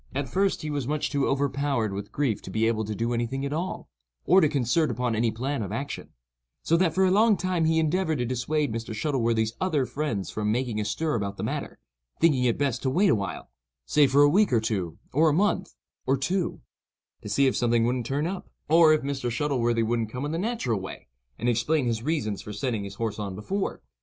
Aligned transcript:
At 0.15 0.27
first 0.29 0.63
he 0.63 0.71
was 0.71 0.85
too 0.85 0.89
much 0.89 1.15
overpowered 1.15 1.93
with 1.93 2.11
grief 2.11 2.41
to 2.41 2.49
be 2.49 2.65
able 2.67 2.83
to 2.85 2.95
do 2.95 3.13
any 3.13 3.27
thing 3.27 3.45
at 3.45 3.53
all, 3.53 3.87
or 4.25 4.41
to 4.41 4.49
concert 4.49 4.89
upon 4.89 5.13
any 5.13 5.29
plan 5.29 5.61
of 5.61 5.71
action; 5.71 6.09
so 6.63 6.75
that 6.77 6.95
for 6.95 7.05
a 7.05 7.11
long 7.11 7.37
time 7.37 7.65
he 7.65 7.77
endeavored 7.77 8.17
to 8.17 8.25
dissuade 8.25 8.73
Mr. 8.73 8.95
Shuttleworthy's 8.95 9.53
other 9.61 9.85
friends 9.85 10.31
from 10.31 10.51
making 10.51 10.79
a 10.81 10.85
stir 10.85 11.13
about 11.13 11.37
the 11.37 11.43
matter, 11.43 11.77
thinking 12.19 12.45
it 12.45 12.57
best 12.57 12.81
to 12.81 12.89
wait 12.89 13.11
awhile—say 13.11 14.07
for 14.07 14.23
a 14.23 14.27
week 14.27 14.51
or 14.51 14.59
two, 14.59 14.97
or 15.13 15.29
a 15.29 15.33
month, 15.33 15.75
or 16.07 16.17
two—to 16.17 17.29
see 17.29 17.45
if 17.45 17.55
something 17.55 17.85
wouldn't 17.85 18.07
turn 18.07 18.25
up, 18.25 18.49
or 18.67 18.93
if 18.93 19.03
Mr. 19.03 19.29
Shuttleworthy 19.29 19.83
wouldn't 19.83 20.09
come 20.09 20.25
in 20.25 20.31
the 20.31 20.39
natural 20.39 20.79
way, 20.79 21.09
and 21.37 21.47
explain 21.47 21.85
his 21.85 22.01
reasons 22.01 22.41
for 22.41 22.51
sending 22.53 22.85
his 22.85 22.95
horse 22.95 23.19
on 23.19 23.35
before. 23.35 23.83